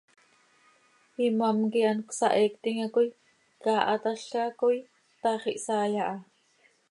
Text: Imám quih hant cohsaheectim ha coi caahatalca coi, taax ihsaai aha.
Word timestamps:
Imám 1.25 1.57
quih 1.71 1.87
hant 1.87 2.05
cohsaheectim 2.07 2.75
ha 2.81 2.87
coi 2.95 3.07
caahatalca 3.63 4.43
coi, 4.59 4.77
taax 5.21 5.43
ihsaai 5.55 5.95
aha. 6.03 6.17